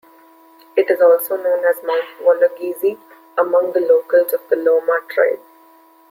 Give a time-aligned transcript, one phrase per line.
[0.75, 2.97] It is also known as Mount Wologizi
[3.37, 5.41] among locals of the Loma tribe.